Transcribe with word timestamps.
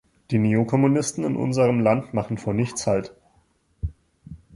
Die 0.31 0.39
Neokommunisten 0.39 1.23
in 1.25 1.35
unserem 1.35 1.79
Land 1.79 2.11
machen 2.15 2.39
vor 2.39 2.55
nichts 2.55 2.87
Halt. 2.87 3.13